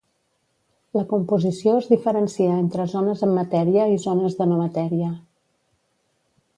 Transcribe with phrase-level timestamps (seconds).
[0.99, 5.15] La composició es diferencia entre zones amb matèria i zones de no matèria.